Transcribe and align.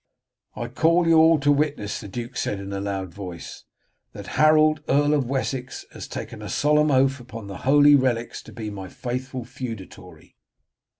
"I 0.55 0.67
call 0.67 1.07
you 1.07 1.17
all 1.19 1.39
to 1.41 1.51
witness," 1.51 1.99
the 1.99 2.07
duke 2.07 2.35
said 2.35 2.59
in 2.59 2.73
a 2.73 2.79
loud 2.81 3.13
voice, 3.13 3.65
"that 4.13 4.29
Harold, 4.33 4.81
Earl 4.89 5.13
of 5.13 5.29
Wessex, 5.29 5.85
has 5.91 6.07
taken 6.07 6.41
a 6.41 6.49
solemn 6.49 6.89
oath 6.89 7.19
upon 7.19 7.45
the 7.45 7.57
holy 7.69 7.93
relics 7.93 8.41
to 8.45 8.51
be 8.51 8.71
my 8.71 8.87
faithful 8.87 9.45
feudatory." 9.45 10.37